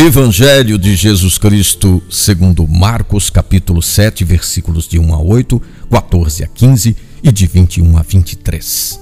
Evangelho 0.00 0.78
de 0.78 0.94
Jesus 0.94 1.38
Cristo, 1.38 2.00
segundo 2.08 2.68
Marcos, 2.68 3.30
capítulo 3.30 3.82
7, 3.82 4.24
versículos 4.24 4.86
de 4.86 4.96
1 4.96 5.12
a 5.12 5.20
8, 5.20 5.60
14 5.90 6.44
a 6.44 6.46
15 6.46 6.96
e 7.20 7.32
de 7.32 7.46
21 7.48 7.98
a 7.98 8.02
23. 8.02 9.00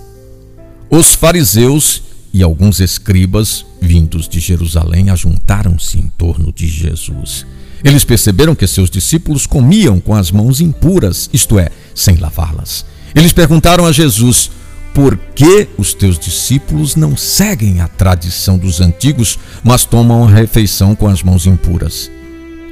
Os 0.89 1.15
fariseus 1.15 2.03
e 2.33 2.43
alguns 2.43 2.81
escribas, 2.81 3.67
vindos 3.79 4.27
de 4.27 4.41
Jerusalém, 4.41 5.11
ajuntaram-se 5.11 5.99
em 5.99 6.11
torno 6.17 6.51
de 6.51 6.67
Jesus. 6.67 7.45
Eles 7.85 8.03
perceberam 8.03 8.55
que 8.55 8.67
seus 8.67 8.89
discípulos 8.89 9.47
comiam 9.47 10.01
com 10.01 10.15
as 10.15 10.31
mãos 10.31 10.63
impuras, 10.63 11.29
isto 11.31 11.59
é, 11.59 11.69
sem 11.95 12.17
lavá-las. 12.17 12.87
Eles 13.15 13.35
perguntaram 13.35 13.85
a 13.85 13.93
Jesus: 13.93 14.51
por 14.97 15.15
que 15.35 15.69
os 15.77 15.93
teus 15.93 16.19
discípulos 16.19 16.97
não 16.97 17.19
seguem 17.19 17.83
a 17.83 17.87
tradição 17.87 18.57
dos 18.57 18.81
antigos, 18.81 19.39
mas 19.63 19.85
tomam 19.85 20.25
refeição 20.25 20.95
com 20.95 21.07
as 21.07 21.23
mãos 21.23 21.45
impuras? 21.45 22.11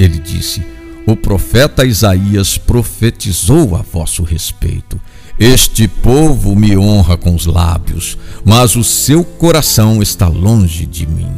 Ele 0.00 0.19
disse: 0.19 0.62
O 1.06 1.14
profeta 1.14 1.84
Isaías 1.84 2.56
profetizou 2.56 3.77
a 3.77 3.83
vosso 3.83 4.23
respeito. 4.23 4.98
Este 5.38 5.87
povo 5.87 6.56
me 6.56 6.74
honra 6.78 7.19
com 7.19 7.34
os 7.34 7.45
lábios, 7.45 8.16
mas 8.42 8.75
o 8.75 8.83
seu 8.83 9.22
coração 9.22 10.00
está 10.00 10.27
longe 10.27 10.86
de 10.86 11.06
mim. 11.06 11.30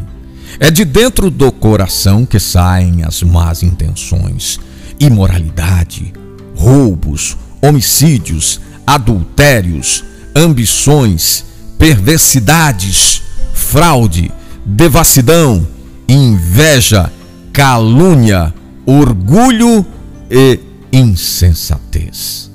É 0.61 0.71
de 0.71 0.85
dentro 0.85 1.33
do 1.33 1.51
coração 1.51 2.25
que 2.25 2.39
saem 2.39 3.03
as 3.03 3.25
más 3.25 3.65
intenções, 3.65 4.61
imoralidade, 5.01 6.13
roubos, 6.55 7.37
homicídios, 7.61 8.61
adultérios, 8.87 10.05
ambições, 10.37 11.47
perversidades, 11.79 13.23
fraude, 13.55 14.31
devassidão, 14.67 15.67
inveja, 16.07 17.11
calúnia, 17.53 18.53
orgulho 18.85 19.85
e 20.31 20.61
insensatez. 20.93 22.51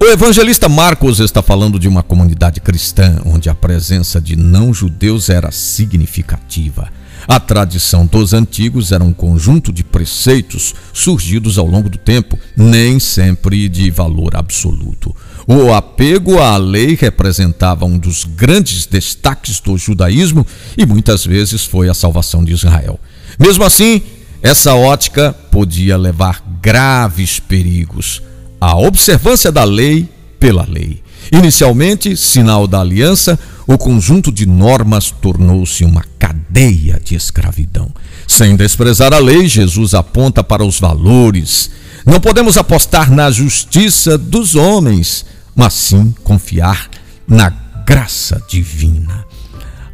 O 0.00 0.06
evangelista 0.06 0.68
Marcos 0.68 1.20
está 1.20 1.42
falando 1.42 1.78
de 1.78 1.86
uma 1.86 2.02
comunidade 2.02 2.60
cristã 2.60 3.20
onde 3.24 3.48
a 3.50 3.54
presença 3.54 4.20
de 4.20 4.36
não-judeus 4.36 5.28
era 5.28 5.50
significativa. 5.50 6.90
A 7.26 7.40
tradição 7.40 8.04
dos 8.04 8.34
antigos 8.34 8.92
era 8.92 9.02
um 9.02 9.12
conjunto 9.12 9.72
de 9.72 9.82
preceitos 9.82 10.74
surgidos 10.92 11.56
ao 11.56 11.66
longo 11.66 11.88
do 11.88 11.96
tempo, 11.96 12.38
nem 12.56 12.98
sempre 13.00 13.68
de 13.68 13.90
valor 13.90 14.36
absoluto. 14.36 15.14
O 15.46 15.72
apego 15.72 16.38
à 16.40 16.56
lei 16.56 16.96
representava 16.98 17.84
um 17.84 17.98
dos 17.98 18.24
grandes 18.24 18.86
destaques 18.86 19.60
do 19.60 19.76
judaísmo 19.76 20.46
e 20.76 20.86
muitas 20.86 21.24
vezes 21.24 21.64
foi 21.64 21.88
a 21.88 21.94
salvação 21.94 22.42
de 22.42 22.52
Israel. 22.52 22.98
Mesmo 23.38 23.64
assim, 23.64 24.02
essa 24.42 24.74
ótica 24.74 25.34
podia 25.50 25.96
levar 25.96 26.42
graves 26.62 27.38
perigos. 27.40 28.22
A 28.60 28.76
observância 28.76 29.52
da 29.52 29.64
lei 29.64 30.08
pela 30.40 30.66
lei. 30.68 31.02
Inicialmente, 31.32 32.16
sinal 32.16 32.66
da 32.66 32.80
aliança, 32.80 33.38
o 33.66 33.78
conjunto 33.78 34.30
de 34.30 34.46
normas 34.46 35.10
tornou-se 35.10 35.84
uma 35.84 36.04
cadeia 36.18 37.00
de 37.02 37.14
escravidão. 37.14 37.90
Sem 38.26 38.56
desprezar 38.56 39.12
a 39.12 39.18
lei, 39.18 39.46
Jesus 39.48 39.94
aponta 39.94 40.44
para 40.44 40.64
os 40.64 40.78
valores. 40.78 41.70
Não 42.04 42.20
podemos 42.20 42.58
apostar 42.58 43.10
na 43.10 43.30
justiça 43.30 44.18
dos 44.18 44.54
homens, 44.54 45.24
mas 45.54 45.74
sim 45.74 46.14
confiar 46.22 46.88
na 47.26 47.50
graça 47.86 48.42
divina. 48.48 49.24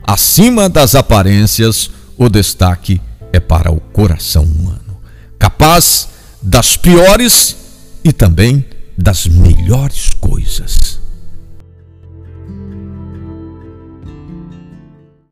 Acima 0.03 0.69
das 0.69 0.95
aparências, 0.95 1.91
o 2.17 2.29
destaque 2.29 3.01
é 3.33 3.41
para 3.41 3.71
o 3.71 3.81
coração 3.81 4.45
humano, 4.45 5.01
capaz 5.39 6.09
das 6.43 6.77
piores 6.77 7.57
e 8.03 8.13
também 8.13 8.65
das 8.97 9.27
melhores 9.27 10.11
coisas. 10.15 11.00